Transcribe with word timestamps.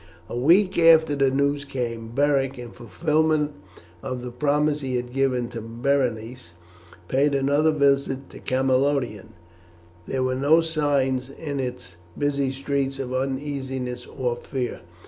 A 0.27 0.35
week 0.35 0.79
after 0.79 1.15
the 1.15 1.29
news 1.29 1.63
came, 1.63 2.07
Beric, 2.07 2.57
in 2.57 2.71
fulfilment 2.71 3.51
of 4.01 4.23
the 4.23 4.31
promise 4.31 4.81
he 4.81 4.95
had 4.95 5.13
given 5.13 5.47
to 5.49 5.61
Berenice, 5.61 6.53
paid 7.07 7.35
another 7.35 7.69
visit 7.69 8.27
to 8.31 8.39
Camalodunum. 8.39 9.33
There 10.07 10.23
were 10.23 10.33
no 10.33 10.61
signs 10.61 11.29
in 11.29 11.59
its 11.59 11.97
busy 12.17 12.49
streets 12.49 12.97
of 12.97 13.13
uneasiness 13.13 14.07
or 14.07 14.35
fear. 14.35 14.79